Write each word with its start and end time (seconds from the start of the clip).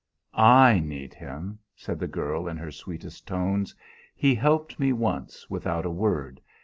"I 0.33 0.79
need 0.79 1.13
him," 1.13 1.59
said 1.75 1.99
the 1.99 2.07
girl 2.07 2.47
in 2.47 2.57
her 2.57 2.71
sweetest 2.71 3.27
tones. 3.27 3.75
"He 4.15 4.33
helped 4.33 4.79
me 4.79 4.93
once, 4.93 5.47
without 5.47 5.85
a 5.85 5.91
word. 5.91 6.41